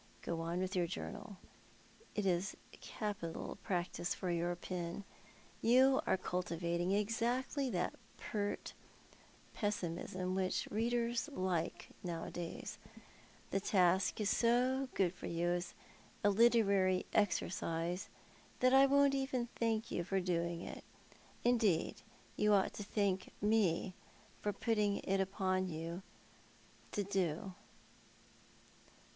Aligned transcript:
Go 0.23 0.41
on 0.41 0.59
with 0.59 0.75
your 0.75 0.87
journal, 0.87 1.37
it 2.15 2.25
is 2.25 2.57
capital 2.71 3.59
practice 3.61 4.15
for 4.15 4.31
your 4.31 4.55
pen. 4.55 5.03
You 5.61 6.01
are 6.07 6.17
cultivating 6.17 6.91
exactly 6.91 7.69
that 7.69 7.93
pert 8.17 8.73
pessimism 9.53 10.33
which 10.33 10.67
readers 10.71 11.29
like 11.31 11.89
nowadays, 12.03 12.79
Tlie 13.51 13.61
task 13.63 14.19
is 14.19 14.31
so 14.31 14.89
good 14.95 15.13
for 15.13 15.27
you 15.27 15.49
as 15.49 15.75
a 16.23 16.31
literary 16.31 17.05
exercise 17.13 18.09
that 18.59 18.73
I 18.73 18.87
won't 18.87 19.13
even 19.13 19.49
thank 19.55 19.91
you 19.91 20.03
for 20.03 20.19
doing 20.19 20.61
it. 20.61 20.83
Indeed, 21.43 22.01
you 22.35 22.53
ought 22.55 22.73
to 22.73 22.83
thank 22.83 23.31
me 23.39 23.93
for 24.41 24.51
putting 24.51 24.97
it 25.01 25.21
upon 25.21 25.69
you 25.69 26.01
to 26.91 27.03
do." 27.03 27.53